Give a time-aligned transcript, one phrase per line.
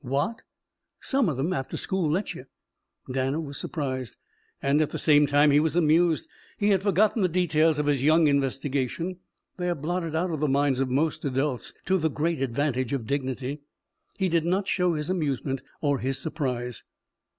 [0.03, 0.41] "What?"
[0.99, 2.45] "Some of them after school let you."
[3.11, 4.17] Danner was surprised,
[4.59, 6.27] and at the same time he was amused.
[6.57, 9.19] He had forgotten the details of his young investigation.
[9.57, 13.05] They are blotted out of the minds of most adults to the great advantage of
[13.05, 13.61] dignity.
[14.17, 16.83] He did not show his amusement or his surprise.